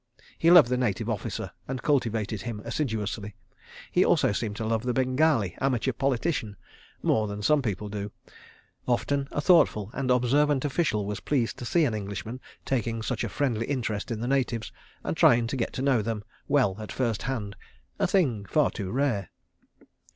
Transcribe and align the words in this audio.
He 0.39 0.49
loved 0.49 0.69
the 0.69 0.77
Native 0.77 1.11
Officer 1.11 1.51
and 1.67 1.83
cultivated 1.83 2.41
him 2.41 2.59
assiduously. 2.65 3.35
He 3.91 4.03
also 4.03 4.31
seemed 4.31 4.55
to 4.55 4.65
love 4.65 4.81
the 4.81 4.95
Bengali 4.95 5.55
amateur 5.61 5.91
politician, 5.91 6.57
more 7.03 7.27
than 7.27 7.43
some 7.43 7.61
people 7.61 7.87
do.... 7.87 8.11
Often 8.87 9.27
a 9.31 9.39
thoughtful 9.39 9.91
and 9.93 10.09
observant 10.09 10.65
official 10.65 11.05
was 11.05 11.19
pleased 11.19 11.57
to 11.59 11.65
see 11.65 11.85
an 11.85 11.93
Englishman 11.93 12.39
taking 12.65 13.03
such 13.03 13.23
a 13.23 13.29
friendly 13.29 13.67
interest 13.67 14.09
in 14.09 14.21
the 14.21 14.27
natives, 14.27 14.71
and 15.03 15.15
trying 15.15 15.45
to 15.45 15.55
get 15.55 15.71
to 15.73 15.83
know 15.83 16.01
them 16.01 16.23
well 16.47 16.77
at 16.79 16.91
first 16.91 17.21
hand—a 17.21 18.07
thing 18.07 18.43
far 18.45 18.71
too 18.71 18.89
rare. 18.91 19.29